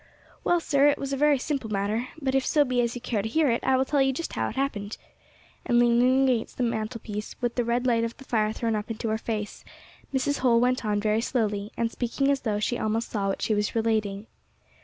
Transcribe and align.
"Well, 0.43 0.59
sir, 0.59 0.87
it 0.87 0.97
was 0.97 1.13
a 1.13 1.15
very 1.15 1.37
simple 1.37 1.69
matter. 1.69 2.07
But 2.19 2.33
if 2.33 2.43
so 2.43 2.65
be 2.65 2.81
as 2.81 2.95
you 2.95 3.01
care 3.01 3.21
to 3.21 3.29
hear 3.29 3.51
it, 3.51 3.63
I 3.63 3.77
will 3.77 3.85
tell 3.85 4.01
you 4.01 4.11
just 4.11 4.33
how 4.33 4.49
it 4.49 4.55
happened." 4.55 4.97
And, 5.63 5.77
leaning 5.77 6.27
against 6.27 6.57
the 6.57 6.63
mantelpiece, 6.63 7.35
with 7.39 7.53
the 7.53 7.63
red 7.63 7.85
light 7.85 8.03
of 8.03 8.17
the 8.17 8.23
fire 8.23 8.51
thrown 8.51 8.75
up 8.75 8.89
into 8.89 9.09
her 9.09 9.19
face, 9.19 9.63
Mrs. 10.11 10.39
Holl 10.39 10.59
went 10.59 10.83
on 10.83 10.99
very 10.99 11.21
slowly, 11.21 11.71
and 11.77 11.91
speaking 11.91 12.31
as 12.31 12.39
though 12.39 12.59
she 12.59 12.79
almost 12.79 13.11
saw 13.11 13.27
what 13.27 13.43
she 13.43 13.53
was 13.53 13.75
relating. 13.75 14.25